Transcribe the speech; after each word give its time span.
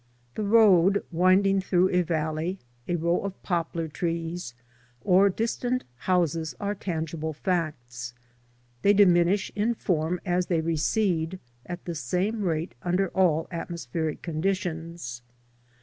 The 0.33 0.41
road 0.43 1.03
winding 1.11 1.61
through 1.61 1.89
a 1.91 2.01
valley, 2.01 2.57
a 2.87 2.95
row 2.95 3.19
of 3.23 3.39
poplar 3.43 3.87
trees, 3.87 4.55
or 5.03 5.29
distant 5.29 5.83
houses 5.97 6.55
are 6.59 6.73
tangible 6.73 7.33
facts. 7.33 8.15
They 8.81 8.93
diminish 8.93 9.51
in 9.55 9.75
form 9.75 10.19
as 10.25 10.47
they 10.47 10.59
recede, 10.61 11.37
at 11.67 11.85
the 11.85 11.93
same 11.93 12.41
rate 12.41 12.73
under 12.81 13.09
all 13.09 13.47
atmospheric 13.51 14.23
conditions. 14.23 15.21